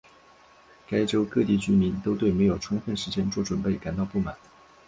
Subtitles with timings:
[0.89, 4.35] 该州各地居民都对没有充分时间做准备感到不满。